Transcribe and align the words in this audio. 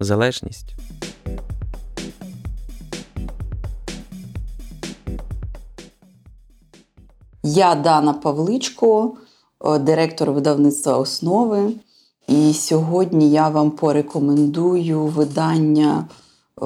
залежність. 0.00 0.74
Я 7.42 7.74
Дана 7.74 8.12
Павличко, 8.12 9.12
е, 9.64 9.78
директор 9.78 10.30
видавництва 10.30 10.98
основи. 10.98 11.72
І 12.28 12.52
сьогодні 12.54 13.30
я 13.30 13.48
вам 13.48 13.70
порекомендую 13.70 15.00
видання 15.00 16.08
е, 16.62 16.64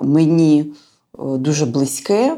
мені 0.00 0.60
е, 0.60 0.66
дуже 1.18 1.66
близьке. 1.66 2.36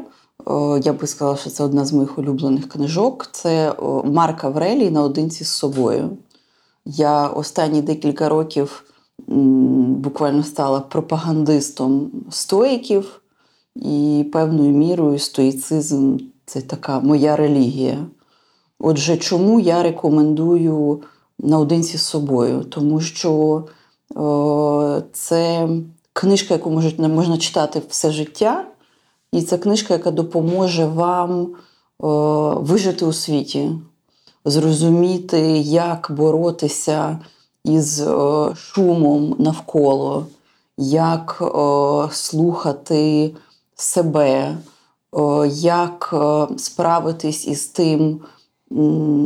Я 0.83 0.93
би 0.93 1.07
сказала, 1.07 1.37
що 1.37 1.49
це 1.49 1.63
одна 1.63 1.85
з 1.85 1.93
моїх 1.93 2.17
улюблених 2.17 2.69
книжок. 2.69 3.29
Це 3.31 3.75
Марк 4.05 4.43
Аврелій 4.43 4.89
наодинці 4.89 5.43
з 5.43 5.47
собою. 5.47 6.09
Я 6.85 7.27
останні 7.27 7.81
декілька 7.81 8.29
років 8.29 8.83
буквально 9.29 10.43
стала 10.43 10.79
пропагандистом 10.79 12.11
стоїків, 12.29 13.21
і 13.75 14.25
певною 14.33 14.71
мірою 14.71 15.19
стоїцизм 15.19 16.17
це 16.45 16.61
така 16.61 16.99
моя 16.99 17.35
релігія. 17.35 17.97
Отже, 18.79 19.17
чому 19.17 19.59
я 19.59 19.83
рекомендую 19.83 21.01
наодинці 21.39 21.97
з 21.97 22.01
собою? 22.01 22.63
Тому 22.63 23.01
що 23.01 23.63
о, 24.15 25.01
це 25.13 25.69
книжка, 26.13 26.53
яку 26.53 26.69
можна, 26.69 27.07
можна 27.07 27.37
читати 27.37 27.81
все 27.89 28.11
життя, 28.11 28.65
і 29.31 29.41
це 29.41 29.57
книжка, 29.57 29.93
яка 29.93 30.11
допоможе 30.11 30.85
вам 30.85 31.47
о, 31.99 32.59
вижити 32.61 33.05
у 33.05 33.13
світі, 33.13 33.71
зрозуміти, 34.45 35.39
як 35.57 36.11
боротися 36.11 37.19
із 37.63 38.01
о, 38.07 38.53
шумом 38.55 39.35
навколо, 39.39 40.25
як 40.77 41.37
о, 41.41 42.09
слухати 42.11 43.31
себе 43.75 44.57
як 45.53 46.13
справитись 46.57 47.47
із 47.47 47.67
тим, 47.67 48.19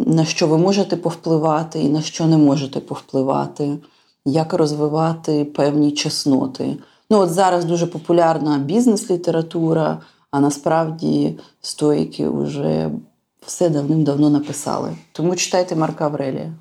на 0.05 0.25
що 0.25 0.47
ви 0.47 0.57
можете 0.57 0.95
повпливати 0.95 1.81
і 1.81 1.89
на 1.89 2.01
що 2.01 2.25
не 2.25 2.37
можете 2.37 2.79
повпливати, 2.79 3.77
як 4.25 4.53
розвивати 4.53 5.45
певні 5.45 5.91
чесноти. 5.91 6.77
Ну, 7.09 7.19
от 7.19 7.29
зараз 7.29 7.65
дуже 7.65 7.87
популярна 7.87 8.57
бізнес-література, 8.57 9.97
а 10.31 10.39
насправді 10.39 11.39
стоїки 11.61 12.29
вже 12.29 12.91
все 13.45 13.69
давним-давно 13.69 14.29
написали. 14.29 14.89
Тому 15.11 15.35
читайте 15.35 15.75
Марка 15.75 16.05
Аврелія. 16.05 16.53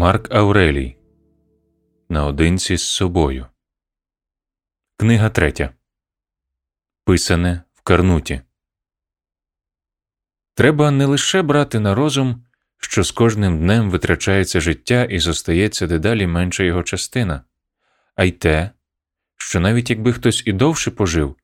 Марк 0.00 0.34
Аурелій 0.34 0.96
Наодинці 2.08 2.76
з 2.76 2.82
собою. 2.82 3.46
Книга 4.96 5.30
третя. 5.30 5.70
Писане 7.04 7.62
в 7.74 7.82
Карнуті. 7.82 8.40
Треба 10.54 10.90
не 10.90 11.06
лише 11.06 11.42
брати 11.42 11.80
на 11.80 11.94
розум, 11.94 12.44
що 12.78 13.04
з 13.04 13.10
кожним 13.10 13.58
днем 13.58 13.90
витрачається 13.90 14.60
життя 14.60 15.04
і 15.04 15.18
зостається 15.18 15.86
дедалі 15.86 16.26
менша 16.26 16.64
його 16.64 16.82
частина, 16.82 17.44
а 18.14 18.24
й 18.24 18.30
те, 18.30 18.70
що 19.36 19.60
навіть 19.60 19.90
якби 19.90 20.12
хтось 20.12 20.42
і 20.46 20.52
довше 20.52 20.90
пожив, 20.90 21.36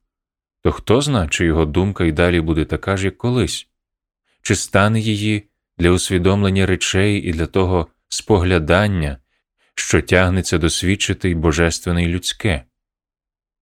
то 0.63 0.73
хто 0.73 1.01
зна, 1.01 1.29
чи 1.29 1.45
його 1.45 1.65
думка 1.65 2.05
й 2.05 2.13
далі 2.13 2.41
буде 2.41 2.65
така 2.65 2.97
ж, 2.97 3.05
як 3.05 3.19
колись, 3.19 3.69
чи 4.43 4.57
стане 4.57 5.01
її 5.01 5.49
для 5.79 5.91
усвідомлення 5.91 6.67
речей 6.67 7.23
і 7.23 7.33
для 7.33 7.47
того 7.47 7.89
споглядання, 8.09 9.19
що 9.75 10.03
тягнеться 10.03 10.59
досвідчити 10.59 11.31
й 11.31 11.35
божественне 11.35 12.05
й 12.05 12.09
людське. 12.09 12.65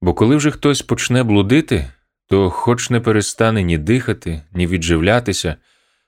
Бо 0.02 0.14
коли 0.14 0.36
вже 0.36 0.50
хтось 0.50 0.82
почне 0.82 1.22
блудити, 1.22 1.90
то 2.26 2.50
хоч 2.50 2.90
не 2.90 3.00
перестане 3.00 3.62
ні 3.62 3.78
дихати, 3.78 4.42
ні 4.52 4.66
відживлятися, 4.66 5.56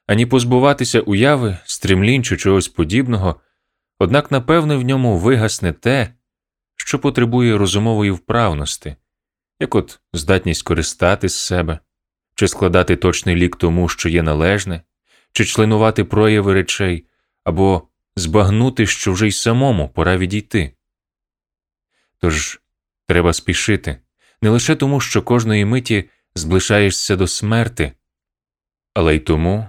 ані 0.07 0.27
позбуватися 0.27 1.01
уяви, 1.01 1.59
стрімлінь 1.65 2.25
чи 2.25 2.37
чогось 2.37 2.69
подібного, 2.69 3.41
однак, 3.99 4.31
напевне, 4.31 4.77
в 4.77 4.83
ньому 4.83 5.19
вигасне 5.19 5.73
те, 5.73 6.15
що 6.77 6.99
потребує 6.99 7.59
розумової 7.59 8.11
вправності, 8.11 8.97
як 9.61 9.75
от 9.75 10.01
здатність 10.13 10.63
користати 10.63 11.29
з 11.29 11.37
себе, 11.37 11.79
чи 12.35 12.49
складати 12.49 12.97
точний 12.97 13.37
лік 13.37 13.57
тому, 13.57 13.89
що 13.89 14.09
є 14.09 14.23
належне, 14.23 14.83
чи 15.33 15.45
членувати 15.45 16.05
прояви 16.05 16.55
речей, 16.55 17.07
або 17.45 17.89
збагнути, 18.17 18.87
що 18.87 19.13
вже 19.13 19.29
й 19.29 19.33
самому 19.33 19.89
пора 19.89 20.17
відійти. 20.17 20.73
Тож 22.19 22.61
треба 23.07 23.33
спішити 23.33 23.99
не 24.43 24.51
лише 24.51 24.77
тому, 24.77 25.01
що 25.01 25.23
кожної 25.23 25.65
миті 25.65 26.11
зближаєшся 26.35 27.17
до 27.17 27.27
смерти, 27.27 27.93
але 28.95 29.17
й 29.17 29.19
тому, 29.19 29.67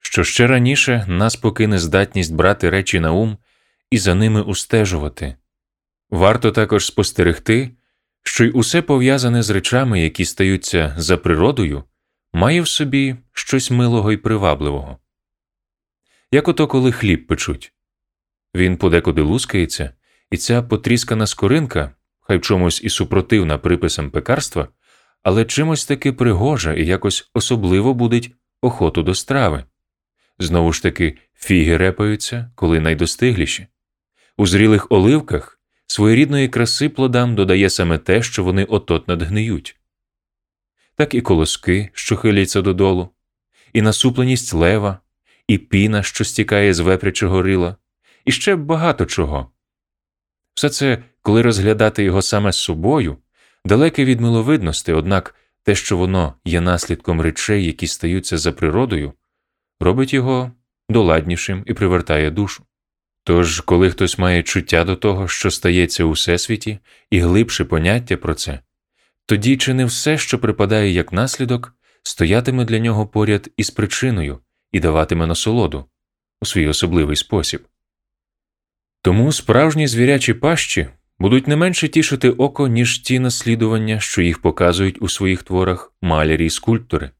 що 0.00 0.24
ще 0.24 0.46
раніше 0.46 1.04
нас 1.08 1.36
покине 1.36 1.78
здатність 1.78 2.34
брати 2.34 2.70
речі 2.70 3.00
на 3.00 3.12
ум 3.12 3.38
і 3.90 3.98
за 3.98 4.14
ними 4.14 4.42
устежувати. 4.42 5.34
Варто 6.10 6.50
також 6.50 6.86
спостерегти, 6.86 7.70
що 8.22 8.44
й 8.44 8.50
усе 8.54 8.82
пов'язане 8.82 9.42
з 9.42 9.50
речами, 9.50 10.00
які 10.00 10.24
стаються 10.24 10.94
за 10.98 11.16
природою, 11.16 11.84
має 12.32 12.60
в 12.60 12.68
собі 12.68 13.16
щось 13.32 13.70
милого 13.70 14.12
і 14.12 14.16
привабливого 14.16 14.98
як 16.30 16.48
ото 16.48 16.66
коли 16.66 16.92
хліб 16.92 17.26
печуть. 17.26 17.72
Він 18.54 18.76
подекуди 18.76 19.22
лускається, 19.22 19.92
і 20.30 20.36
ця 20.36 20.62
потріскана 20.62 21.26
скоринка, 21.26 21.94
хай 22.20 22.38
в 22.38 22.40
чомусь 22.40 22.80
і 22.84 22.88
супротивна 22.88 23.58
приписам 23.58 24.10
пекарства, 24.10 24.68
але 25.22 25.44
чимось 25.44 25.86
таки 25.86 26.12
пригожа 26.12 26.74
і 26.74 26.86
якось 26.86 27.30
особливо 27.34 27.94
будить 27.94 28.34
охоту 28.60 29.02
до 29.02 29.14
страви. 29.14 29.64
Знову 30.38 30.72
ж 30.72 30.82
таки, 30.82 31.18
фіги 31.34 31.76
репаються, 31.76 32.50
коли 32.54 32.80
найдостигліші. 32.80 33.66
У 34.36 34.46
зрілих 34.46 34.86
оливках 34.90 35.60
своєрідної 35.86 36.48
краси 36.48 36.88
плодам 36.88 37.34
додає 37.34 37.70
саме 37.70 37.98
те, 37.98 38.22
що 38.22 38.44
вони 38.44 38.64
отот 38.64 39.08
надгниють. 39.08 39.76
Так 40.96 41.14
і 41.14 41.20
колоски, 41.20 41.90
що 41.92 42.16
хиляться 42.16 42.62
додолу, 42.62 43.10
і 43.72 43.82
насупленість 43.82 44.54
лева, 44.54 44.98
і 45.48 45.58
піна, 45.58 46.02
що 46.02 46.24
стікає 46.24 46.74
з 46.74 46.80
вепрячого 46.80 47.42
рила, 47.42 47.76
і 48.24 48.32
ще 48.32 48.56
багато 48.56 49.06
чого. 49.06 49.50
Все 50.54 50.68
це, 50.68 51.02
коли 51.22 51.42
розглядати 51.42 52.04
його 52.04 52.22
саме 52.22 52.52
з 52.52 52.56
собою, 52.56 53.16
далеке 53.64 54.04
від 54.04 54.20
миловидності, 54.20 54.92
однак 54.92 55.34
те, 55.62 55.74
що 55.74 55.96
воно 55.96 56.34
є 56.44 56.60
наслідком 56.60 57.20
речей, 57.20 57.66
які 57.66 57.86
стаються 57.86 58.38
за 58.38 58.52
природою, 58.52 59.12
робить 59.80 60.14
його 60.14 60.52
доладнішим 60.88 61.62
і 61.66 61.74
привертає 61.74 62.30
душу. 62.30 62.64
Тож, 63.24 63.60
коли 63.60 63.90
хтось 63.90 64.18
має 64.18 64.42
чуття 64.42 64.84
до 64.84 64.96
того, 64.96 65.28
що 65.28 65.50
стається 65.50 66.04
у 66.04 66.10
всесвіті, 66.10 66.78
і 67.10 67.18
глибше 67.20 67.64
поняття 67.64 68.16
про 68.16 68.34
це, 68.34 68.60
тоді 69.26 69.56
чи 69.56 69.74
не 69.74 69.84
все, 69.84 70.18
що 70.18 70.38
припадає 70.38 70.90
як 70.90 71.12
наслідок, 71.12 71.74
стоятиме 72.02 72.64
для 72.64 72.78
нього 72.78 73.06
поряд 73.06 73.50
із 73.56 73.70
причиною, 73.70 74.38
і 74.72 74.80
даватиме 74.80 75.26
насолоду 75.26 75.84
у 76.40 76.46
свій 76.46 76.68
особливий 76.68 77.16
спосіб. 77.16 77.66
Тому 79.02 79.32
справжні 79.32 79.86
звірячі 79.86 80.34
пащі 80.34 80.88
будуть 81.18 81.48
не 81.48 81.56
менше 81.56 81.88
тішити 81.88 82.30
око, 82.30 82.68
ніж 82.68 82.98
ті 82.98 83.18
наслідування, 83.18 84.00
що 84.00 84.22
їх 84.22 84.42
показують 84.42 85.02
у 85.02 85.08
своїх 85.08 85.42
творах 85.42 85.92
малярі 86.02 86.46
й 86.46 86.50
скульптори. 86.50 87.10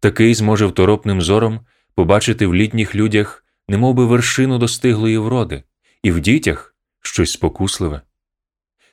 Такий 0.00 0.34
зможе 0.34 0.66
второпним 0.66 1.22
зором 1.22 1.60
побачити 1.94 2.46
в 2.46 2.54
літніх 2.54 2.94
людях 2.94 3.44
немовби 3.68 4.06
вершину 4.06 4.58
достиглої 4.58 5.18
вроди, 5.18 5.62
і 6.02 6.10
в 6.10 6.20
дітях 6.20 6.74
щось 7.02 7.32
спокусливе. 7.32 8.00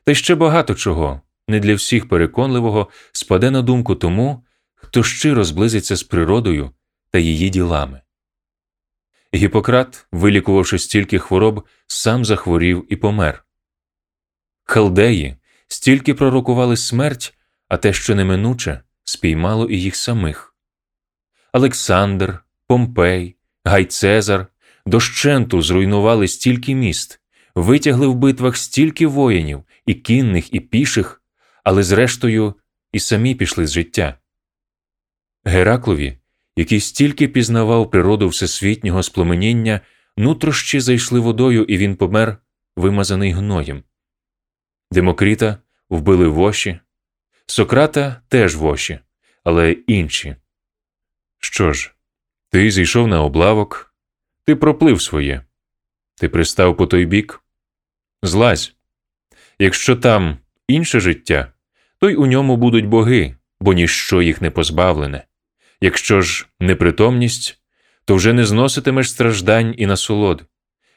Та 0.04 0.14
ще 0.14 0.36
багато 0.36 0.76
чого 0.76 1.22
не 1.48 1.60
для 1.60 1.76
всіх 1.76 2.10
переконливого 2.10 2.90
спаде 3.12 3.52
на 3.52 3.62
думку 3.62 3.96
тому, 3.96 4.46
хто 4.76 5.04
щиро 5.04 5.44
зблизиться 5.44 5.96
з 5.96 6.04
природою 6.04 6.72
та 7.12 7.19
її 7.19 7.50
ділами. 7.50 8.02
Гіппократ, 9.34 10.08
вилікувавши 10.12 10.80
стільки 10.80 11.19
хвороб, 11.19 11.68
сам 11.88 12.25
захворів 12.25 12.86
і 12.90 12.96
помер. 12.96 13.46
Халдеї 14.63 15.36
стільки 15.68 16.13
пророкували 16.13 16.78
смерть, 16.78 17.34
а 17.68 17.78
те, 17.78 17.94
що 17.94 18.16
неминуче, 18.16 18.81
спіймало 19.04 19.69
і 19.69 19.81
їх 19.81 19.96
самих. 19.96 20.56
Олександр, 21.54 22.44
Помпей, 22.68 23.36
Гайцезар 23.66 24.48
дощенту 24.86 25.62
зруйнували 25.62 26.28
стільки 26.28 26.75
міст, 26.75 27.22
витягли 27.56 28.08
в 28.08 28.16
битвах 28.16 28.58
стільки 28.58 29.08
воїнів, 29.08 29.63
і 29.86 29.94
кінних, 29.94 30.54
і 30.54 30.60
піших, 30.60 31.24
але 31.63 31.84
зрештою 31.84 32.56
і 32.92 33.00
самі 33.00 33.36
пішли 33.36 33.68
з 33.68 33.72
життя. 33.72 34.18
Гераклові, 35.44 36.18
який 36.56 36.80
стільки 36.80 37.27
пізнавав 37.27 37.92
природу 37.92 38.27
всесвітнього 38.27 39.03
спломеніння, 39.03 39.81
нутрощі 40.18 40.80
зайшли 40.80 41.19
водою, 41.19 41.63
і 41.63 41.77
він 41.77 41.95
помер, 41.95 42.38
вимазаний 42.75 43.31
гноєм. 43.31 43.83
Демокріта 44.92 45.57
вбили 45.89 46.27
воші, 46.27 46.80
Сократа 47.45 48.21
теж 48.27 48.56
воші, 48.56 49.00
але 49.44 49.71
інші. 49.71 50.36
Що 51.39 51.74
ж, 51.74 51.94
ти 52.50 52.71
зійшов 52.71 53.07
на 53.07 53.24
облавок, 53.24 53.95
ти 54.45 54.56
проплив 54.56 55.01
своє, 55.01 55.42
ти 56.15 56.30
пристав 56.30 56.77
по 56.77 56.88
той 56.88 57.06
бік. 57.06 57.44
Злазь. 58.24 58.75
Якщо 59.59 59.95
там 59.95 60.38
інше 60.68 61.00
життя, 61.00 61.53
то 62.00 62.09
й 62.09 62.15
у 62.15 62.25
ньому 62.25 62.57
будуть 62.57 62.86
боги, 62.86 63.36
бо 63.59 63.74
ніщо 63.74 64.21
їх 64.21 64.42
не 64.42 64.51
позбавлене. 64.51 65.24
Якщо 65.81 66.22
ж 66.22 66.48
непритомність, 66.60 67.62
то 68.06 68.16
вже 68.16 68.33
не 68.33 68.45
зноситимеш 68.45 69.10
страждань 69.10 69.74
і 69.78 69.86
насолод, 69.86 70.44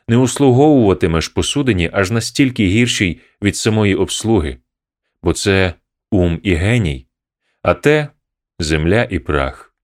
не 0.09 0.17
услуговуватимеш 0.17 1.29
посудині 1.29 1.91
аж 1.93 2.11
настільки 2.11 2.67
гіршій 2.67 3.21
від 3.43 3.57
самої 3.57 3.95
обслуги, 3.95 4.59
бо 5.23 5.33
це 5.33 5.75
ум 6.11 6.41
і 6.43 6.55
геній, 6.55 7.07
а 7.63 7.75
те 7.75 8.09
земля 8.59 9.09
і 9.11 9.19
прах. 9.19 9.75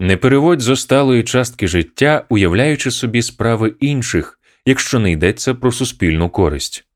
Не 0.00 0.16
переводь 0.16 0.60
з 0.60 0.68
осталої 0.68 1.24
частки 1.24 1.68
життя, 1.68 2.24
уявляючи 2.28 2.90
собі 2.90 3.22
справи 3.22 3.74
інших, 3.80 4.40
якщо 4.66 4.98
не 4.98 5.12
йдеться 5.12 5.54
про 5.54 5.72
суспільну 5.72 6.30
користь. 6.30 6.86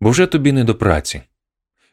Бо 0.00 0.10
вже 0.10 0.26
тобі 0.26 0.52
не 0.52 0.64
до 0.64 0.74
праці. 0.74 1.22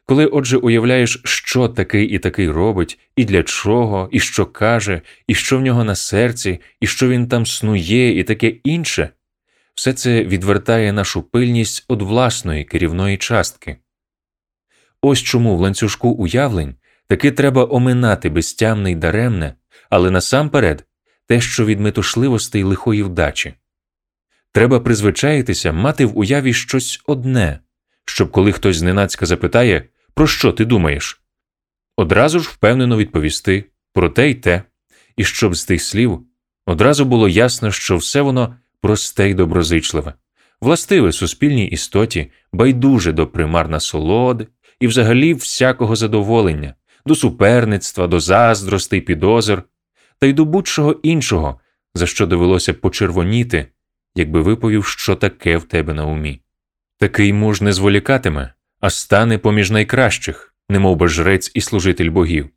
Коли, 0.06 0.26
отже, 0.26 0.56
уявляєш, 0.56 1.20
що 1.24 1.68
такий 1.68 2.06
і 2.06 2.18
такий 2.18 2.50
робить, 2.50 2.98
і 3.16 3.24
для 3.24 3.42
чого, 3.42 4.08
і 4.12 4.20
що 4.20 4.46
каже, 4.46 5.00
і 5.26 5.34
що 5.34 5.58
в 5.58 5.60
нього 5.60 5.84
на 5.84 5.94
серці, 5.94 6.60
і 6.80 6.86
що 6.86 7.08
він 7.08 7.28
там 7.28 7.46
снує, 7.46 8.18
і 8.18 8.24
таке 8.24 8.48
інше, 8.48 9.10
все 9.74 9.92
це 9.92 10.24
відвертає 10.24 10.92
нашу 10.92 11.22
пильність 11.22 11.90
від 11.90 12.02
власної 12.02 12.64
керівної 12.64 13.16
частки. 13.16 13.76
Ось 15.02 15.22
чому 15.22 15.56
в 15.56 15.60
ланцюжку 15.60 16.08
уявлень 16.08 16.74
таки 17.06 17.30
треба 17.30 17.66
оминати 17.70 18.28
безтямне 18.28 18.92
й 18.92 18.94
даремне, 18.94 19.54
але 19.90 20.10
насамперед 20.10 20.84
те, 21.26 21.40
що 21.40 21.64
від 21.64 21.80
метушливостей 21.80 22.62
лихої 22.62 23.02
вдачі. 23.02 23.54
Треба 24.52 24.80
призвичаїтися 24.80 25.72
мати 25.72 26.06
в 26.06 26.18
уяві 26.18 26.52
щось 26.52 27.02
одне, 27.06 27.58
щоб 28.04 28.30
коли 28.30 28.52
хтось 28.52 28.76
зненацька 28.76 29.26
запитає, 29.26 29.88
про 30.14 30.26
що 30.26 30.52
ти 30.52 30.64
думаєш, 30.64 31.22
одразу 31.96 32.40
ж 32.40 32.50
впевнено 32.52 32.96
відповісти 32.96 33.64
про 33.92 34.08
те 34.08 34.30
й 34.30 34.34
те, 34.34 34.62
і 35.16 35.24
щоб 35.24 35.54
з 35.54 35.64
тих 35.64 35.82
слів 35.82 36.26
одразу 36.66 37.04
було 37.04 37.28
ясно, 37.28 37.70
що 37.70 37.96
все 37.96 38.20
воно 38.20 38.56
просте 38.80 39.30
й 39.30 39.34
доброзичливе, 39.34 40.14
властиве 40.60 41.12
суспільній 41.12 41.66
істоті, 41.66 42.30
байдуже 42.52 43.12
до 43.12 43.26
примар 43.26 43.68
насолоди 43.68 44.46
і 44.80 44.86
взагалі 44.86 45.34
всякого 45.34 45.96
задоволення, 45.96 46.74
до 47.06 47.14
суперництва, 47.14 48.06
до 48.06 48.20
заздростей, 48.20 49.00
підозр, 49.00 49.62
та 50.18 50.26
й 50.26 50.32
до 50.32 50.44
будь-чого 50.44 50.92
іншого, 51.02 51.60
за 51.94 52.06
що 52.06 52.26
довелося 52.26 52.74
почервоніти, 52.74 53.66
якби 54.14 54.40
виповів, 54.40 54.84
що 54.84 55.14
таке 55.14 55.56
в 55.56 55.64
тебе 55.64 55.94
на 55.94 56.06
умі. 56.06 56.41
Такий 57.02 57.32
муж 57.32 57.60
не 57.60 57.72
зволікатиме, 57.72 58.52
а 58.80 58.90
стане 58.90 59.38
поміж 59.38 59.70
найкращих, 59.70 60.54
немов 60.68 60.96
би 60.96 61.08
жрець 61.08 61.50
і 61.54 61.60
служитель 61.60 62.10
богів. 62.10 62.50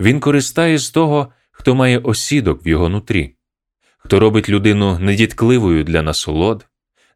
Він 0.00 0.20
користає 0.20 0.78
з 0.78 0.90
того, 0.90 1.32
хто 1.50 1.74
має 1.74 1.98
осідок 1.98 2.66
в 2.66 2.68
його 2.68 2.88
нутрі, 2.88 3.34
хто 3.98 4.20
робить 4.20 4.48
людину 4.48 4.98
недіткливою 4.98 5.84
для 5.84 6.02
насолод, 6.02 6.66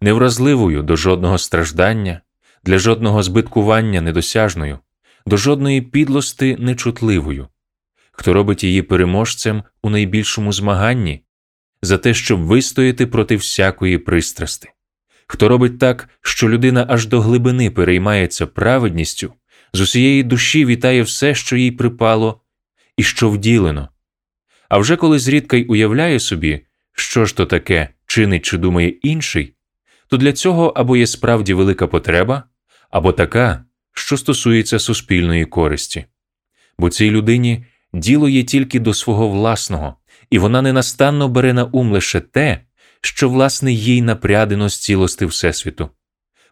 невразливою 0.01 0.83
до 0.83 0.97
жодного 0.97 1.39
страждання, 1.39 2.21
для 2.65 2.79
жодного 2.79 3.23
збиткування 3.23 4.01
недосяжною, 4.01 4.79
до 5.27 5.37
жодної 5.37 5.83
підлости 5.83 6.57
нечутливою, 6.57 7.49
хто 8.13 8.33
робить 8.33 8.65
її 8.65 8.83
переможцем 8.83 9.63
у 9.83 9.91
найбільшому 9.91 10.53
змаганні 10.53 11.25
за 11.83 11.99
те, 11.99 12.15
щоб 12.15 12.41
вистояти 12.41 13.07
проти 13.07 13.37
всякої 13.37 13.99
пристрасти, 13.99 14.73
хто 15.33 15.49
робить 15.49 15.79
так, 15.79 16.09
що 16.23 16.49
людина 16.49 16.87
аж 16.89 17.07
до 17.07 17.21
глибини 17.21 17.71
переймається 17.71 18.47
праведністю, 18.47 19.33
з 19.73 19.81
усієї 19.81 20.23
душі 20.23 20.67
вітає 20.67 21.03
все, 21.03 21.35
що 21.35 21.57
їй 21.57 21.71
припало, 21.71 22.41
і 22.97 23.03
що 23.03 23.31
вділено. 23.31 23.89
А 24.69 24.79
вже 24.79 24.97
коли 24.97 25.19
зрідка 25.19 25.57
й 25.57 25.67
уявляє 25.69 26.21
собі, 26.21 26.67
що 26.93 27.25
ж 27.25 27.37
то 27.37 27.47
таке 27.47 27.89
чинить 28.07 28.45
чи 28.45 28.59
думає 28.59 28.89
інший, 28.89 29.55
то 30.09 30.17
для 30.17 30.33
цього 30.33 30.67
або 30.67 30.97
є 30.97 31.07
справді 31.07 31.55
велика 31.55 31.87
потреба, 31.87 32.43
або 32.91 33.13
така, 33.13 33.65
що 33.93 34.17
стосується 34.17 34.79
суспільної 34.79 35.45
користі. 35.45 36.05
Бо 36.79 36.91
цій 36.91 37.11
людині 37.11 37.65
діло 37.93 38.29
є 38.29 38.43
тільки 38.43 38.81
до 38.81 38.95
свого 38.95 39.29
власного, 39.29 39.97
і 40.31 40.39
вона 40.39 40.63
ненастанно 40.63 41.29
бере 41.29 41.53
на 41.53 41.65
ум 41.65 41.93
лише 41.93 42.21
те, 42.21 42.61
що, 43.03 43.29
власне, 43.29 43.73
їй 43.73 44.03
напрядено 44.03 44.69
з 44.69 44.79
цілости 44.79 45.27
Всесвіту. 45.27 45.91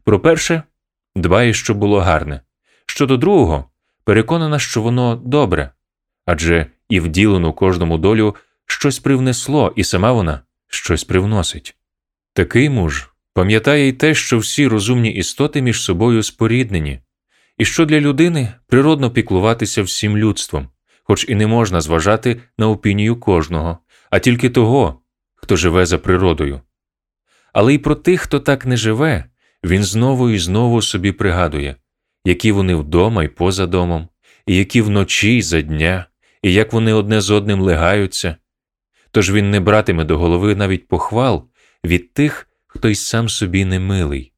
Про 0.04 0.20
перше, 0.20 0.62
дбає, 1.16 1.54
щоб 1.54 1.78
було 1.78 2.00
гарне, 2.00 2.40
щодо 2.86 3.16
другого, 3.16 3.70
переконана, 4.04 4.58
що 4.58 4.82
воно 4.82 5.16
добре 5.16 5.70
адже 6.30 6.66
і 6.88 7.00
вділену 7.00 7.52
кожному 7.52 7.98
долю 7.98 8.36
щось 8.66 8.98
привнесло, 8.98 9.72
і 9.76 9.84
сама 9.84 10.12
вона 10.12 10.40
щось 10.68 11.04
привносить. 11.04 11.76
Такий 12.32 12.70
муж 12.70 13.08
пам'ятає 13.34 13.88
й 13.88 13.92
те, 13.92 14.14
що 14.14 14.38
всі 14.38 14.66
розумні 14.66 15.12
істоти 15.12 15.62
між 15.62 15.82
собою 15.82 16.22
споріднені, 16.22 17.00
і 17.58 17.64
що 17.64 17.86
для 17.86 18.00
людини 18.00 18.52
природно 18.66 19.10
піклуватися 19.10 19.82
всім 19.82 20.18
людством, 20.18 20.68
хоч 21.04 21.26
і 21.28 21.34
не 21.34 21.46
можна 21.46 21.80
зважати 21.80 22.40
на 22.58 22.68
опінію 22.68 23.16
кожного, 23.16 23.78
а 24.10 24.18
тільки 24.18 24.50
того, 24.50 25.02
хто 25.42 25.56
живе 25.56 25.86
за 25.86 25.98
природою. 25.98 26.60
Але 27.52 27.74
й 27.74 27.78
про 27.78 27.94
тих, 27.94 28.20
хто 28.20 28.40
так 28.40 28.66
не 28.66 28.76
живе, 28.76 29.24
він 29.64 29.84
знову 29.84 30.30
і 30.30 30.38
знову 30.38 30.82
собі 30.82 31.12
пригадує, 31.12 31.76
які 32.24 32.52
вони 32.52 32.74
вдома 32.74 33.24
і 33.24 33.28
поза 33.28 33.66
домом, 33.66 34.08
і 34.46 34.56
які 34.56 34.82
вночі 34.82 35.36
й 35.36 35.42
за 35.42 35.60
дня, 35.60 36.06
і 36.42 36.52
як 36.52 36.72
вони 36.72 36.92
одне 36.92 37.20
з 37.20 37.30
одним 37.30 37.60
легаються. 37.60 38.36
Тож 39.10 39.30
він 39.30 39.50
не 39.50 39.60
братиме 39.60 40.04
до 40.04 40.18
голови 40.18 40.54
навіть 40.54 40.88
похвал 40.88 41.48
від 41.84 42.14
тих, 42.14 42.48
хто 42.66 42.88
й 42.88 42.94
сам 42.94 43.28
собі 43.28 43.64
не 43.64 43.80
милий. 43.80 44.32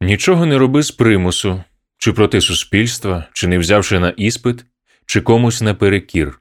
Нічого 0.00 0.46
не 0.46 0.58
роби 0.58 0.82
з 0.82 0.90
примусу, 0.90 1.64
чи 1.98 2.12
проти 2.12 2.40
суспільства, 2.40 3.26
чи 3.32 3.46
не 3.46 3.58
взявши 3.58 3.98
на 3.98 4.10
іспит, 4.10 4.64
чи 5.06 5.20
комусь 5.20 5.62
наперекір. 5.62 6.40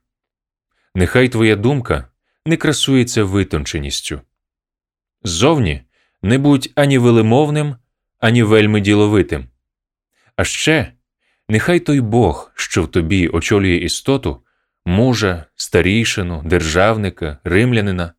Нехай 0.95 1.29
твоя 1.29 1.55
думка 1.55 2.08
не 2.45 2.57
красується 2.57 3.23
витонченістю. 3.23 4.21
Ззовні 5.23 5.81
не 6.21 6.37
будь 6.37 6.71
ані 6.75 6.97
велимовним, 6.97 7.75
ані 8.19 8.43
вельми 8.43 8.81
діловитим. 8.81 9.45
А 10.35 10.43
ще 10.43 10.93
нехай 11.49 11.79
той 11.79 12.01
Бог, 12.01 12.51
що 12.55 12.83
в 12.83 12.91
тобі 12.91 13.27
очолює 13.27 13.75
істоту, 13.75 14.43
мужа, 14.85 15.45
старійшину, 15.55 16.41
державника, 16.45 17.37
римлянина, 17.43 18.13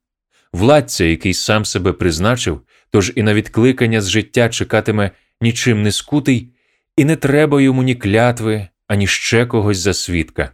владця, 0.53 1.05
який 1.05 1.35
сам 1.35 1.65
себе 1.65 1.93
призначив, 1.93 2.63
тож 2.91 3.13
і 3.17 3.23
на 3.23 3.35
відкликання 3.35 4.01
з 4.01 4.09
життя 4.09 4.49
чекатиме 4.49 5.11
нічим 5.41 5.83
не 5.83 5.93
скутий, 5.93 6.55
і 6.97 7.05
не 7.05 7.17
треба 7.17 7.63
йому 7.63 7.83
ні 7.83 7.95
клятви, 7.95 8.69
ані 8.87 9.07
ще 9.07 9.47
когось 9.47 9.79
за 9.79 9.95
свідка. 9.95 10.53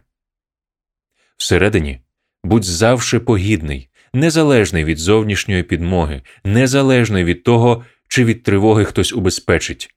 Всередині 1.37 2.01
будь 2.47 2.63
завше 2.63 3.19
погідний, 3.19 3.89
незалежний 4.13 4.83
від 4.83 4.97
зовнішньої 4.97 5.63
підмоги, 5.63 6.21
незалежний 6.43 7.23
від 7.23 7.43
того, 7.43 7.85
чи 8.07 8.25
від 8.25 8.43
тривоги 8.43 8.85
хтось 8.85 9.13
убезпечить. 9.13 9.95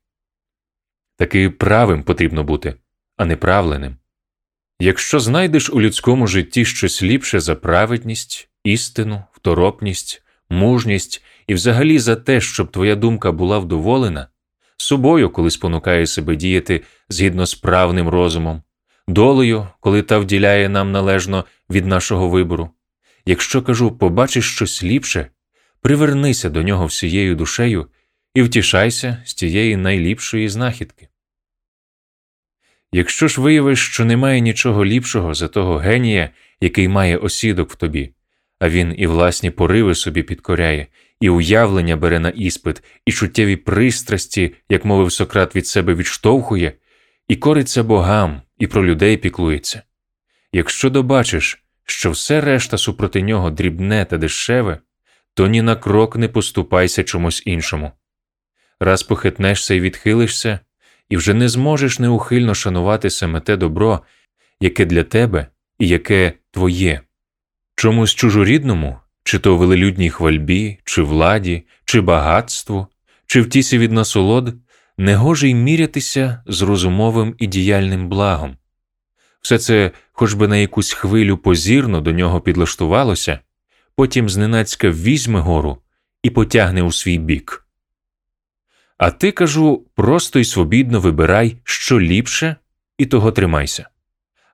Таки 1.17 1.51
правим 1.51 2.03
потрібно 2.03 2.45
бути, 2.45 2.75
а 3.17 3.25
не 3.25 3.37
правленим. 3.37 3.97
Якщо 4.81 5.21
знайдеш 5.21 5.71
у 5.71 5.81
людському 5.81 6.27
житті 6.27 6.65
щось 6.65 7.03
ліпше 7.03 7.41
за 7.41 7.55
праведність, 7.55 8.49
істину, 8.65 9.25
второпність, 9.33 10.23
мужність 10.51 11.25
і 11.47 11.55
взагалі 11.55 11.99
за 11.99 12.17
те, 12.17 12.41
щоб 12.41 12.71
твоя 12.71 12.97
думка 12.97 13.33
була 13.33 13.59
вдоволена, 13.59 14.29
собою, 14.77 15.31
коли 15.31 15.51
спонукає 15.51 16.07
себе 16.07 16.37
діяти 16.37 16.83
згідно 17.09 17.47
з 17.47 17.55
правним 17.55 18.09
розумом, 18.09 18.63
долею, 19.13 19.69
коли 19.81 20.03
та 20.03 20.19
вділяє 20.19 20.69
нам 20.69 20.93
належно 20.93 21.45
від 21.71 21.87
нашого 21.87 22.29
вибору. 22.29 22.71
Якщо 23.27 23.63
кажу, 23.63 23.93
побачиш 23.93 24.55
щось 24.55 24.83
ліпше, 24.83 25.27
привернися 25.81 26.51
до 26.51 26.63
нього 26.63 26.87
всією 26.87 27.37
душею 27.37 27.87
і 28.35 28.43
втішайся 28.43 29.23
з 29.25 29.35
тієї 29.35 29.77
найліпшої 29.77 30.49
знахідки. 30.49 31.09
Якщо 32.93 33.29
ж 33.29 33.41
виявиш, 33.41 33.87
що 33.87 34.05
немає 34.05 34.41
нічого 34.41 34.85
ліпшого 34.85 35.35
за 35.35 35.49
того 35.49 35.77
генія, 35.77 36.31
який 36.61 36.89
має 36.89 37.17
осідок 37.17 37.71
в 37.71 37.75
тобі, 37.75 38.15
а 38.59 38.69
він 38.69 38.95
і 38.99 39.07
власні 39.07 39.51
пориви 39.51 39.95
собі 39.95 40.23
підкоряє, 40.23 40.87
і 41.21 41.29
уявлення 41.31 41.97
бере 41.97 42.19
на 42.19 42.29
іспит, 42.29 42.83
і 43.07 43.13
чуттєві 43.13 43.57
пристрасті, 43.57 44.55
як 44.69 44.85
мовив 44.85 45.13
Сократ, 45.13 45.57
від 45.57 45.67
себе 45.67 45.95
відштовхує, 45.95 46.73
і 47.31 47.37
кориться 47.37 47.83
богам, 47.83 48.43
і 48.59 48.67
про 48.67 48.87
людей 48.87 49.17
піклується. 49.17 49.83
Якщо 50.53 50.91
добачиш, 50.91 51.65
що 51.85 52.11
все 52.11 52.41
решта 52.41 52.79
супроти 52.79 53.23
нього 53.23 53.51
дрібне 53.51 54.05
та 54.05 54.19
дешеве, 54.19 54.79
то 55.35 55.47
ні 55.47 55.63
на 55.63 55.77
крок 55.77 56.17
не 56.17 56.29
поступайся 56.29 57.05
чомусь 57.05 57.43
іншому. 57.47 57.93
Раз 58.81 59.03
похитнешся 59.03 59.75
і 59.75 59.81
відхилишся, 59.81 60.61
і 61.09 61.17
вже 61.17 61.35
не 61.35 61.49
зможеш 61.49 61.99
неухильно 61.99 62.55
шанувати 62.55 63.11
саме 63.11 63.41
те 63.41 63.57
добро, 63.57 64.01
яке 64.61 64.85
для 64.85 65.03
тебе 65.03 65.47
і 65.79 65.89
яке 65.89 66.33
твоє. 66.51 67.01
Чомусь 67.75 68.15
чужорідному, 68.15 68.99
чи 69.25 69.39
то 69.39 69.57
велелюдній 69.57 70.11
хвальбі, 70.11 70.79
чи 70.85 71.03
владі, 71.03 71.63
чи 71.85 72.01
багатству, 72.01 72.87
чи 73.27 73.41
втісі 73.41 73.79
від 73.79 73.93
насолод, 73.93 74.55
негоже 75.01 75.49
й 75.49 75.55
мірятися 75.55 76.43
з 76.47 76.63
розумовим 76.63 77.35
і 77.39 77.47
діяльним 77.47 78.09
благом. 78.09 78.57
Все 79.41 79.59
це, 79.59 79.91
хоч 80.13 80.33
би 80.33 80.49
на 80.49 80.57
якусь 80.57 80.93
хвилю 80.93 81.37
позірно 81.37 82.01
до 82.01 82.13
нього 82.13 82.41
підлаштувалося, 82.41 83.39
потім 83.95 84.29
зненацька 84.29 84.91
візьме 84.91 85.41
гору 85.41 85.79
і 86.23 86.31
потягне 86.31 86.83
у 86.83 86.93
свій 86.93 87.19
бік. 87.19 87.67
А 88.99 89.11
ти 89.11 89.33
кажу, 89.33 89.87
просто 89.95 90.39
й 90.39 90.45
свобідно 90.45 91.01
вибирай, 91.01 91.57
що 91.65 92.01
ліпше, 92.01 92.57
і 92.99 93.07
того 93.07 93.33
тримайся. 93.33 93.89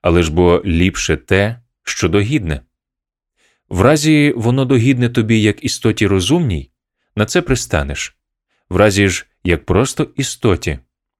Але 0.02 0.22
ж 0.22 0.32
бо 0.32 0.62
ліпше 0.64 1.16
те, 1.16 1.60
що 1.82 2.08
догідне. 2.08 2.60
В 3.68 3.80
разі 3.80 4.32
воно 4.36 4.64
догідне 4.64 5.08
тобі 5.08 5.42
як 5.42 5.64
істоті 5.64 6.06
розумній, 6.06 6.70
на 7.16 7.26
це 7.26 7.42
пристанеш, 7.42 8.16
в 8.68 8.76
разі 8.76 9.08
ж 9.08 9.26
як 9.46 9.64
просто 9.64 10.08
істоті, 10.16 10.78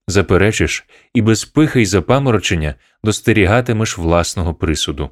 заперечиш 0.09 0.87
і 1.15 1.23
без 1.23 1.45
пихи 1.45 1.83
й 1.83 1.87
запаморочення 1.87 2.75
достерігатимеш 3.05 3.99
власного 3.99 4.55
присуду. 4.55 5.11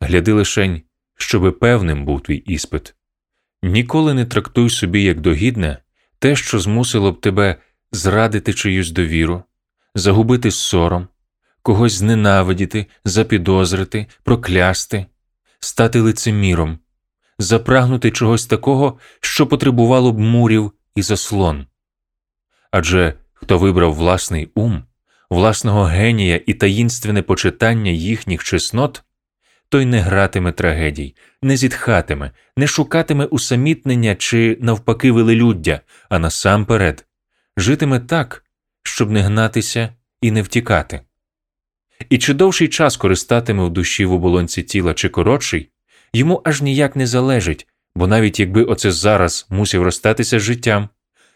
Гляди 0.00 0.32
лишень, 0.32 0.82
щоби 1.16 1.52
певним 1.52 2.04
був 2.04 2.20
твій 2.20 2.36
іспит. 2.36 2.94
Ніколи 3.62 4.14
не 4.14 4.24
трактуй 4.24 4.70
собі 4.70 5.02
як 5.02 5.20
догідне 5.20 5.78
те, 6.18 6.36
що 6.36 6.58
змусило 6.58 7.12
б 7.12 7.20
тебе 7.20 7.56
зрадити 7.92 8.54
чиюсь 8.54 8.90
довіру, 8.90 9.42
загубити 9.94 10.50
сором, 10.50 11.08
когось 11.62 11.92
зненавидіти, 11.92 12.86
запідозрити, 13.04 14.06
проклясти, 14.22 15.06
стати 15.60 16.00
лицеміром, 16.00 16.78
запрагнути 17.38 18.10
чогось 18.10 18.46
такого, 18.46 18.98
що 19.20 19.46
потребувало 19.46 20.12
б 20.12 20.18
мурів 20.18 20.72
і 20.94 21.02
заслон. 21.02 21.66
Адже 22.70 23.14
хто 23.34 23.58
вибрав 23.58 23.94
власний 23.94 24.50
ум, 24.54 24.84
власного 25.30 25.84
генія 25.84 26.40
і 26.46 26.54
таїнственне 26.54 27.22
почитання 27.22 27.90
їхніх 27.90 28.44
чеснот, 28.44 29.02
той 29.68 29.84
не 29.84 30.00
гратиме 30.00 30.52
трагедій, 30.52 31.14
не 31.42 31.56
зітхатиме, 31.56 32.30
не 32.56 32.66
шукатиме 32.66 33.24
усамітнення 33.24 34.14
чи, 34.14 34.58
навпаки, 34.60 35.12
велелюддя, 35.12 35.80
а 36.08 36.18
насамперед 36.18 37.06
житиме 37.56 38.00
так, 38.00 38.44
щоб 38.82 39.10
не 39.10 39.20
гнатися 39.20 39.92
і 40.20 40.30
не 40.30 40.42
втікати. 40.42 41.00
І 42.10 42.18
чи 42.18 42.34
довший 42.34 42.68
час 42.68 42.96
користатиме 42.96 43.64
в 43.64 43.70
душі 43.70 44.04
в 44.04 44.12
оболонці 44.12 44.62
тіла 44.62 44.94
чи 44.94 45.08
коротший, 45.08 45.70
йому 46.12 46.42
аж 46.44 46.62
ніяк 46.62 46.96
не 46.96 47.06
залежить, 47.06 47.68
бо 47.94 48.06
навіть 48.06 48.40
якби 48.40 48.64
оце 48.64 48.92
зараз 48.92 49.46
мусив 49.50 49.82
розстатися 49.82 50.38
з 50.38 50.42
життям, 50.42 50.88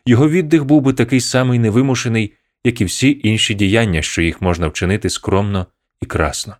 його 0.06 0.28
віддих 0.28 0.64
був 0.64 0.82
би 0.82 0.92
такий 0.92 1.20
самий 1.20 1.58
невимушений, 1.58 2.34
як 2.64 2.80
і 2.80 2.84
всі 2.84 3.20
інші 3.22 3.54
діяння, 3.54 4.02
що 4.02 4.22
їх 4.22 4.42
можна 4.42 4.68
вчинити 4.68 5.10
скромно 5.10 5.66
і 6.00 6.06
красно 6.06 6.56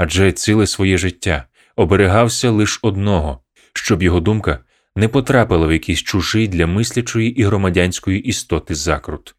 адже 0.00 0.32
ціле 0.32 0.66
своє 0.66 0.98
життя 0.98 1.44
оберегався 1.76 2.50
лише 2.50 2.78
одного, 2.82 3.40
щоб 3.72 4.02
його 4.02 4.20
думка 4.20 4.58
не 4.96 5.08
потрапила 5.08 5.66
в 5.66 5.72
якийсь 5.72 6.02
чужий 6.02 6.48
для 6.48 6.66
мислячої 6.66 7.40
і 7.40 7.42
громадянської 7.42 8.20
істоти 8.20 8.74
закрут. 8.74 9.34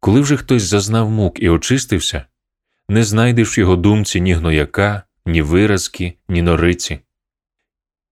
Коли 0.00 0.20
вже 0.20 0.36
хтось 0.36 0.62
зазнав 0.62 1.10
мук 1.10 1.42
і 1.42 1.48
очистився, 1.48 2.24
не 2.88 3.04
знайдеш 3.04 3.58
в 3.58 3.58
його 3.58 3.76
думці 3.76 4.20
ні 4.20 4.34
гнояка, 4.34 5.02
ні 5.26 5.42
виразки, 5.42 6.14
ні 6.28 6.42
нориці. 6.42 6.98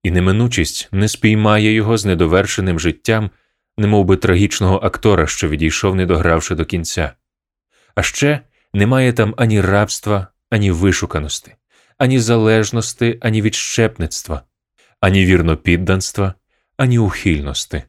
І 0.02 0.10
неминучість 0.10 0.88
не 0.92 1.08
спіймає 1.08 1.72
його 1.72 1.98
з 1.98 2.04
недовершеним 2.04 2.80
життям, 2.80 3.30
немов 3.78 4.04
би 4.04 4.16
трагічного 4.16 4.80
актора, 4.82 5.26
що 5.26 5.48
відійшов, 5.48 5.94
не 5.94 6.06
догравши 6.06 6.54
до 6.54 6.64
кінця. 6.64 7.12
А 7.94 8.02
ще 8.02 8.40
немає 8.72 9.12
там 9.12 9.34
ані 9.36 9.60
рабства, 9.60 10.26
ані 10.50 10.70
вишуканості 10.70 11.54
ані 11.98 12.20
залежності, 12.20 13.18
ані 13.20 13.42
відщепництва, 13.42 14.42
ані 15.00 15.24
вірнопідданства, 15.24 16.34
ані 16.76 16.98
ухильності. 16.98 17.82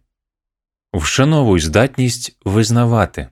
Вшановуй 0.93 1.60
здатність 1.60 2.38
визнавати. 2.46 3.27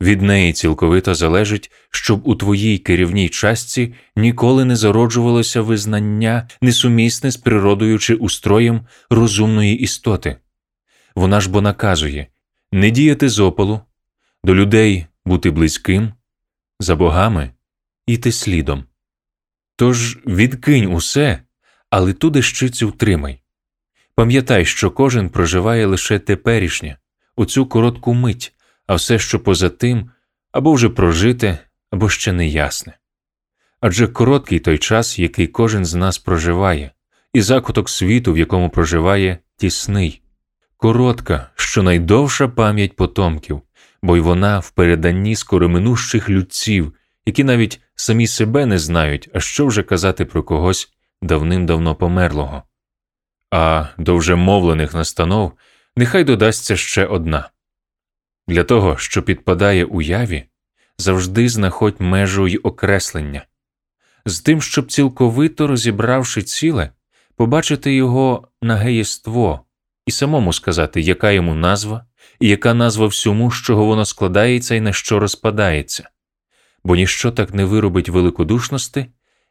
Від 0.00 0.22
неї 0.22 0.52
цілковито 0.52 1.14
залежить, 1.14 1.70
щоб 1.90 2.28
у 2.28 2.34
твоїй 2.34 2.78
керівній 2.78 3.28
частці 3.28 3.94
ніколи 4.16 4.64
не 4.64 4.76
зароджувалося 4.76 5.62
визнання, 5.62 6.48
несумісне 6.60 7.30
з 7.30 7.36
природою 7.36 7.98
чи 7.98 8.14
устроєм 8.14 8.86
розумної 9.10 9.78
істоти. 9.78 10.36
Вона 11.14 11.40
ж 11.40 11.50
бо 11.50 11.60
наказує 11.60 12.26
не 12.72 12.90
діяти 12.90 13.28
з 13.28 13.38
опалу, 13.38 13.80
до 14.44 14.54
людей 14.54 15.06
бути 15.24 15.50
близьким, 15.50 16.12
за 16.80 16.96
богами 16.96 17.50
іти 18.06 18.32
слідом. 18.32 18.84
Тож 19.76 20.18
відкинь 20.26 20.92
усе, 20.92 21.42
але 21.90 22.12
ту 22.12 22.30
дещицю 22.30 22.88
втримай. 22.88 23.42
Пам'ятай, 24.14 24.64
що 24.64 24.90
кожен 24.90 25.30
проживає 25.30 25.86
лише 25.86 26.18
теперішнє, 26.18 26.96
у 27.36 27.44
цю 27.44 27.66
коротку 27.66 28.14
мить, 28.14 28.54
а 28.86 28.94
все, 28.94 29.18
що 29.18 29.40
поза 29.40 29.68
тим, 29.68 30.10
або 30.52 30.72
вже 30.72 30.88
прожите, 30.88 31.58
або 31.90 32.08
ще 32.08 32.32
неясне. 32.32 32.98
Адже 33.80 34.08
короткий 34.08 34.60
той 34.60 34.78
час, 34.78 35.18
який 35.18 35.46
кожен 35.46 35.84
з 35.84 35.94
нас 35.94 36.18
проживає, 36.18 36.90
і 37.32 37.40
закуток 37.40 37.90
світу, 37.90 38.32
в 38.32 38.38
якому 38.38 38.70
проживає, 38.70 39.38
тісний, 39.56 40.22
коротка, 40.80 41.50
що 41.54 41.82
найдовша 41.82 42.48
пам'ять 42.48 42.96
потомків, 42.96 43.62
бо 44.02 44.16
й 44.16 44.20
вона 44.20 44.58
в 44.58 44.70
переданні 44.70 45.36
скороминущих 45.36 46.28
людців, 46.28 46.94
які 47.26 47.44
навіть 47.44 47.80
самі 47.94 48.26
себе 48.26 48.66
не 48.66 48.78
знають, 48.78 49.30
а 49.34 49.40
що 49.40 49.66
вже 49.66 49.82
казати 49.82 50.24
про 50.24 50.42
когось 50.42 50.92
давним-давно 51.22 51.94
померлого. 51.94 52.62
А 53.50 53.86
до 53.98 54.16
вже 54.16 54.34
мовлених 54.34 54.94
настанов 54.94 55.52
нехай 55.96 56.24
додасться 56.24 56.76
ще 56.76 57.06
одна 57.06 57.50
для 58.48 58.64
того, 58.64 58.96
що 58.96 59.22
підпадає 59.22 59.84
уяві, 59.84 60.44
завжди 60.98 61.48
знаходь 61.48 61.96
межу 61.98 62.48
й 62.48 62.56
окреслення, 62.56 63.46
з 64.26 64.40
тим, 64.40 64.62
щоб 64.62 64.92
цілковито 64.92 65.66
розібравши 65.66 66.42
ціле, 66.42 66.90
побачити 67.36 67.94
його 67.94 68.48
нагеєство 68.62 69.64
і 70.10 70.12
самому 70.12 70.52
сказати, 70.52 71.00
яка 71.00 71.30
йому 71.30 71.54
назва, 71.54 72.04
і 72.40 72.48
яка 72.48 72.74
назва 72.74 73.06
всьому, 73.06 73.52
з 73.52 73.54
чого 73.54 73.84
воно 73.84 74.04
складається 74.04 74.74
і 74.74 74.80
на 74.80 74.92
що 74.92 75.18
розпадається. 75.18 76.08
Бо 76.84 76.96
ніщо 76.96 77.30
так 77.30 77.54
не 77.54 77.64
виробить 77.64 78.08
великодушності, 78.08 79.06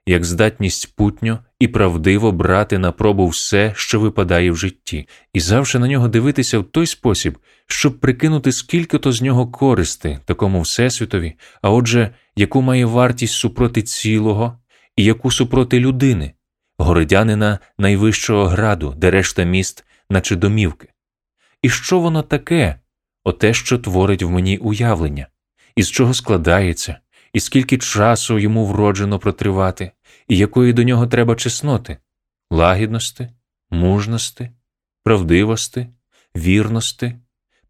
як 0.05 0.25
здатність 0.25 0.95
путньо 0.95 1.39
і 1.59 1.67
правдиво 1.67 2.31
брати 2.31 2.77
на 2.77 2.91
пробу 2.91 3.27
все, 3.27 3.73
що 3.75 3.99
випадає 3.99 4.51
в 4.51 4.57
житті, 4.57 5.07
і 5.33 5.39
завжди 5.39 5.79
на 5.79 5.87
нього 5.87 6.07
дивитися 6.07 6.59
в 6.59 6.63
той 6.63 6.87
спосіб, 6.87 7.37
щоб 7.67 7.99
прикинути, 7.99 8.51
скільки 8.51 8.97
то 8.97 9.11
з 9.11 9.21
нього 9.21 9.47
користи 9.47 10.19
такому 10.25 10.61
всесвітові, 10.61 11.33
а 11.61 11.69
отже, 11.69 12.09
яку 12.35 12.61
має 12.61 12.85
вартість 12.85 13.33
супроти 13.33 13.81
цілого 13.81 14.59
і 14.95 15.03
яку 15.03 15.31
супроти 15.31 15.79
людини, 15.79 16.33
городянина 16.77 17.59
найвищого 17.77 18.45
граду, 18.45 18.93
де 18.97 19.11
решта 19.11 19.43
міст, 19.43 19.85
наче 20.09 20.35
домівки. 20.35 20.93
І 21.61 21.69
що 21.69 21.99
воно 21.99 22.23
таке, 22.23 22.79
оте, 23.23 23.53
що 23.53 23.77
творить 23.77 24.23
в 24.23 24.29
мені 24.29 24.57
уявлення, 24.57 25.27
із 25.75 25.91
чого 25.91 26.13
складається, 26.13 26.99
і 27.33 27.39
скільки 27.39 27.77
часу 27.77 28.39
йому 28.39 28.65
вроджено 28.65 29.19
протривати, 29.19 29.91
і 30.27 30.37
якої 30.37 30.73
до 30.73 30.83
нього 30.83 31.07
треба 31.07 31.35
чесноти, 31.35 31.97
лагідності, 32.51 33.29
мужності, 33.69 34.49
правдивости, 35.03 35.87
вірності, 36.35 37.15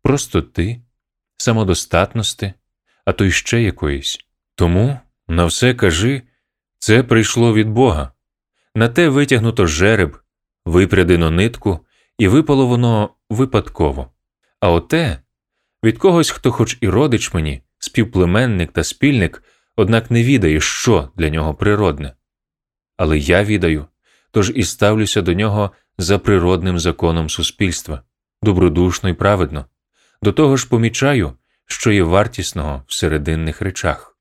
простоти, 0.01 0.81
самодостатності, 1.37 2.53
а 3.05 3.13
то 3.13 3.25
й 3.25 3.31
ще 3.31 3.61
якоїсь. 3.61 4.19
Тому 4.55 4.99
на 5.27 5.45
все 5.45 5.73
кажи, 5.73 6.21
це 6.79 7.03
прийшло 7.03 7.53
від 7.53 7.69
Бога. 7.69 8.11
На 8.75 8.89
те 8.89 9.09
витягнуто 9.09 9.67
жереб, 9.67 10.17
випрядено 10.65 11.31
нитку, 11.31 11.85
і 12.19 12.27
випало 12.27 12.67
воно 12.67 13.09
випадково. 13.29 14.11
А 14.59 14.71
оте 14.71 15.19
від 15.83 15.97
когось, 15.97 16.29
хто, 16.29 16.51
хоч 16.51 16.77
і 16.81 16.89
родич 16.89 17.33
мені, 17.33 17.61
співплеменник 17.79 18.71
та 18.71 18.83
спільник, 18.83 19.43
однак 19.75 20.11
не 20.11 20.23
відає, 20.23 20.61
що 20.61 21.09
для 21.15 21.29
нього 21.29 21.53
природне. 21.53 22.13
Але 22.97 23.17
я 23.17 23.43
відаю, 23.43 23.85
тож 24.31 24.51
і 24.55 24.63
ставлюся 24.63 25.21
до 25.21 25.33
нього 25.33 25.71
за 25.97 26.19
природним 26.19 26.79
законом 26.79 27.29
суспільства, 27.29 28.01
добродушно 28.43 29.09
і 29.09 29.13
праведно, 29.13 29.65
до 30.21 30.31
того 30.31 30.57
ж 30.57 30.69
помічаю, 30.69 31.33
що 31.65 31.91
є 31.91 32.03
вартісного 32.03 32.83
в 32.87 32.93
серединних 32.93 33.61
речах. 33.61 34.17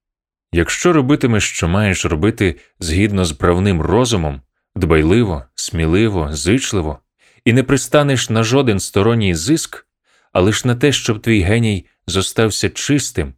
Якщо 0.52 0.92
робитимеш, 0.92 1.50
що 1.50 1.68
маєш 1.68 2.04
робити 2.04 2.60
згідно 2.80 3.24
з 3.24 3.32
правним 3.32 3.80
розумом, 3.80 4.40
дбайливо, 4.76 5.44
сміливо, 5.54 6.28
зичливо, 6.32 6.98
і 7.44 7.52
не 7.52 7.62
пристанеш 7.62 8.30
на 8.30 8.42
жоден 8.42 8.80
сторонній 8.80 9.34
зиск, 9.34 9.86
а 10.32 10.40
лиш 10.40 10.64
на 10.64 10.74
те, 10.74 10.92
щоб 10.92 11.20
твій 11.20 11.40
геній 11.40 11.86
зостався 12.06 12.70
чистим, 12.70 13.34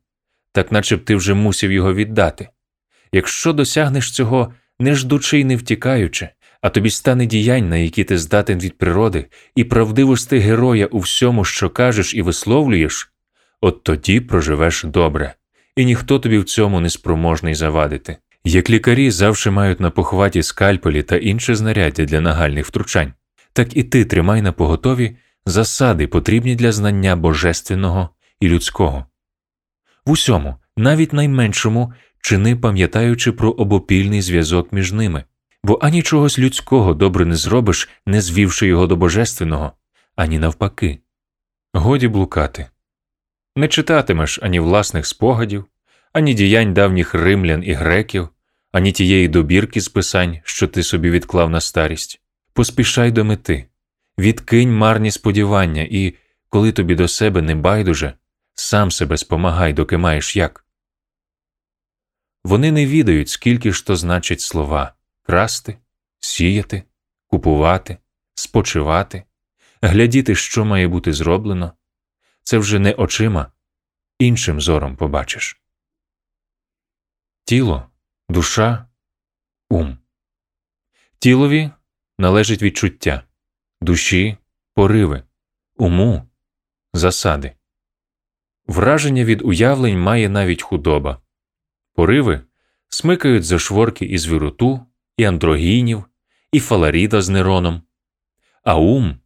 так 0.53 0.73
наче 0.73 0.97
б 0.97 1.05
ти 1.05 1.17
вже 1.17 1.35
мусив 1.35 1.73
його 1.73 1.95
віддати. 1.95 2.49
Якщо 3.13 3.53
досягнеш 3.53 4.13
цього, 4.13 4.53
не 4.79 4.95
ждучи 4.95 5.41
й 5.41 5.45
не 5.45 5.57
втікаючи, 5.57 6.29
а 6.61 6.71
тобі 6.71 6.91
стане 6.91 7.27
діянь, 7.27 7.69
на 7.69 7.77
які 7.77 8.05
ти 8.05 8.19
здатен 8.19 8.59
від 8.59 8.79
природи, 8.79 9.27
і 9.55 9.65
правдивости 9.65 10.39
героя 10.39 10.87
у 10.87 10.99
всьому, 10.99 11.45
що 11.45 11.71
кажеш 11.71 12.15
і 12.15 12.23
висловлюєш, 12.23 13.13
от 13.61 13.83
тоді 13.83 14.21
проживеш 14.21 14.85
добре, 14.85 15.35
і 15.77 15.85
ніхто 15.85 16.19
тобі 16.19 16.39
в 16.39 16.45
цьому 16.45 16.81
не 16.81 16.91
спроможний 16.91 17.55
завадити. 17.55 18.17
Як 18.45 18.71
лікарі 18.71 19.11
завжди 19.11 19.51
мають 19.51 19.81
на 19.81 19.91
похваті 19.91 20.43
скальпелі 20.43 21.03
та 21.03 21.17
інше 21.17 21.55
знаряддя 21.55 22.05
для 22.05 22.21
нагальних 22.21 22.67
втручань, 22.67 23.13
так 23.53 23.77
і 23.77 23.83
ти 23.85 24.05
тримай 24.05 24.43
на 24.43 24.53
поготові 24.53 25.17
засади, 25.47 26.07
потрібні 26.07 26.57
для 26.57 26.73
знання 26.73 27.17
божественного 27.17 28.09
і 28.41 28.49
людського. 28.49 29.07
В 30.07 30.11
усьому, 30.11 30.57
навіть 30.77 31.13
найменшому, 31.13 31.93
чини 32.21 32.57
пам'ятаючи 32.57 33.33
про 33.33 33.51
обопільний 33.51 34.23
зв'язок 34.23 34.73
між 34.73 34.93
ними, 34.93 35.25
бо 35.65 35.79
ані 35.83 36.03
чогось 36.03 36.39
людського 36.39 36.95
добре 36.95 37.25
не 37.25 37.37
зробиш, 37.37 37.89
не 38.07 38.21
звівши 38.21 38.67
його 38.67 38.87
до 38.87 38.97
божественного, 38.97 39.73
ані 40.17 40.39
навпаки. 40.39 40.99
Годі 41.75 42.09
блукати. 42.09 42.67
Не 43.57 43.69
читатимеш 43.69 44.39
ані 44.43 44.61
власних 44.61 45.07
спогадів, 45.07 45.65
ані 46.13 46.35
діянь 46.35 46.75
давніх 46.75 47.15
римлян 47.15 47.63
і 47.65 47.73
греків, 47.73 48.29
ані 48.73 48.93
тієї 48.93 49.29
добірки 49.29 49.81
з 49.81 49.89
писань, 49.89 50.39
що 50.45 50.69
ти 50.69 50.83
собі 50.83 51.11
відклав 51.11 51.51
на 51.51 51.61
старість. 51.61 52.20
Поспішай 52.53 53.11
до 53.11 53.25
мети, 53.25 53.69
відкинь 54.19 54.77
марні 54.77 55.11
сподівання 55.11 55.89
і, 55.91 56.15
коли 56.49 56.73
тобі 56.73 56.95
до 56.95 57.09
себе 57.09 57.43
не 57.43 57.55
байдуже, 57.55 58.15
сам 58.55 58.91
себе 58.91 59.17
спомагай, 59.17 59.73
доки 59.73 59.97
маєш 59.97 60.37
як. 60.37 60.67
Вони 62.45 62.73
не 62.73 62.87
відають, 62.87 63.29
скільки 63.29 63.73
ж 63.73 63.87
то 63.87 63.97
значить 63.97 64.41
слова 64.41 64.95
красти, 65.23 65.79
сіяти, 66.21 66.83
купувати, 67.27 67.99
спочивати, 68.35 69.25
глядіти, 69.83 70.35
що 70.35 70.65
має 70.65 70.89
бути 70.89 71.13
зроблено. 71.13 71.73
Це 72.43 72.59
вже 72.59 72.79
не 72.79 72.93
очима, 72.93 73.53
іншим 74.19 74.61
зором 74.61 74.97
побачиш. 74.97 75.63
Тіло, 77.45 77.91
душа, 78.29 78.87
ум. 79.69 79.99
Тілові 81.19 81.71
належить 82.21 82.63
відчуття, 82.63 83.23
душі 83.81 84.37
пориви, 84.75 85.23
уму 85.77 86.23
засади. 86.93 87.53
Враження 88.67 89.25
від 89.25 89.43
уявлень 89.43 90.01
має 90.01 90.29
навіть 90.29 90.63
худоба. 90.63 91.19
Пориви 91.95 92.41
смикають 92.89 93.45
за 93.45 93.59
шворки 93.59 94.05
із 94.05 94.29
віруту, 94.29 94.81
і 95.17 95.25
андрогінів, 95.25 96.05
і 96.53 96.61
фаларіда 96.61 97.23
з 97.23 97.29
Нероном, 97.29 97.83
а 98.65 98.77
ум 98.77 99.17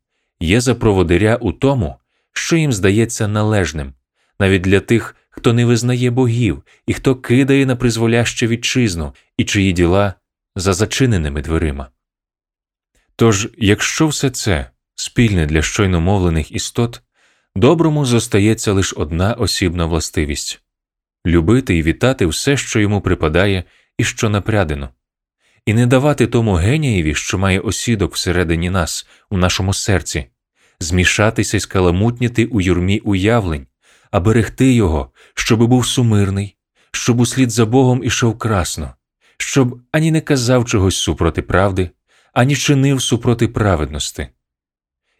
є 0.40 0.60
за 0.60 0.74
проводиря 0.74 1.36
у 1.36 1.52
тому, 1.52 1.96
що 2.32 2.56
їм 2.56 2.72
здається 2.72 3.28
належним, 3.28 3.92
навіть 4.38 4.62
для 4.62 4.80
тих, 4.80 5.16
хто 5.30 5.52
не 5.52 5.64
визнає 5.64 6.10
богів 6.10 6.62
і 6.86 6.92
хто 6.92 7.16
кидає 7.16 7.66
на 7.66 7.76
призволяще 7.76 8.46
вітчизну 8.46 9.14
і 9.36 9.44
чиї 9.44 9.72
діла 9.72 10.14
за 10.56 10.72
зачиненими 10.72 11.42
дверима. 11.42 11.88
Тож, 13.16 13.48
якщо 13.58 14.06
все 14.06 14.30
це 14.30 14.70
спільне 14.94 15.46
для 15.46 15.62
щойно 15.62 16.00
мовлених 16.00 16.52
істот, 16.52 17.02
доброму 17.56 18.04
зостається 18.04 18.72
лише 18.72 18.96
одна 18.96 19.32
осібна 19.32 19.86
властивість 19.86 20.60
любити 21.26 21.76
і 21.76 21.82
вітати 21.82 22.26
все, 22.26 22.56
що 22.56 22.80
йому 22.80 23.00
припадає 23.00 23.64
і 23.98 24.04
що 24.04 24.28
напрядено, 24.28 24.88
і 25.66 25.74
не 25.74 25.86
давати 25.86 26.26
тому 26.26 26.54
генієві, 26.54 27.14
що 27.14 27.38
має 27.38 27.60
осідок 27.60 28.14
всередині 28.14 28.70
нас, 28.70 29.06
у 29.30 29.36
нашому 29.36 29.74
серці, 29.74 30.26
змішатися 30.80 31.56
й 31.56 31.60
скаламутніти 31.60 32.46
у 32.46 32.60
юрмі 32.60 32.98
уявлень, 32.98 33.66
а 34.10 34.20
берегти 34.20 34.72
його, 34.72 35.12
щоб 35.34 35.66
був 35.66 35.86
сумирний, 35.86 36.56
щоб 36.92 37.20
услід 37.20 37.50
за 37.50 37.66
Богом 37.66 38.04
ішов 38.04 38.38
красно, 38.38 38.94
щоб 39.38 39.80
ані 39.92 40.10
не 40.10 40.20
казав 40.20 40.64
чогось 40.64 40.96
супроти 40.96 41.42
правди, 41.42 41.90
ані 42.34 42.56
чинив 42.56 43.02
супроти 43.02 43.48
праведності. 43.48 44.28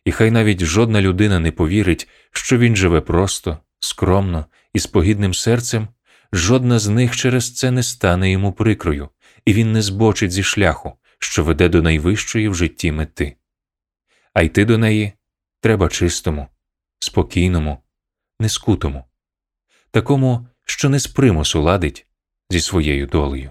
І 0.04 0.12
хай 0.12 0.30
навіть 0.30 0.64
жодна 0.64 1.00
людина 1.00 1.38
не 1.38 1.52
повірить, 1.52 2.08
що 2.32 2.58
він 2.58 2.76
живе 2.76 3.00
просто, 3.00 3.58
скромно 3.80 4.46
і 4.72 4.78
з 4.78 4.86
погідним 4.86 5.34
серцем, 5.34 5.88
жодна 6.32 6.78
з 6.78 6.88
них 6.88 7.16
через 7.16 7.54
це 7.54 7.70
не 7.70 7.82
стане 7.82 8.30
йому 8.30 8.52
прикрою, 8.52 9.08
і 9.44 9.52
він 9.52 9.72
не 9.72 9.82
збочить 9.82 10.32
зі 10.32 10.42
шляху, 10.42 10.92
що 11.18 11.44
веде 11.44 11.68
до 11.68 11.82
найвищої 11.82 12.48
в 12.48 12.54
житті 12.54 12.92
мети. 12.92 13.36
А 14.32 14.42
йти 14.42 14.64
до 14.64 14.78
неї 14.78 15.12
треба 15.60 15.88
чистому, 15.88 16.48
спокійному, 16.98 17.82
нескутому, 18.40 19.04
такому, 19.90 20.48
що 20.64 20.88
не 20.88 20.98
з 20.98 21.06
примусу 21.06 21.62
ладить 21.62 22.06
зі 22.50 22.60
своєю 22.60 23.06
долею. 23.06 23.50